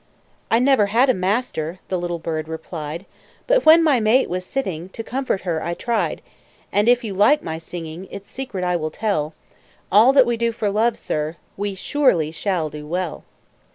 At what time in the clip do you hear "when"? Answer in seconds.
3.67-3.83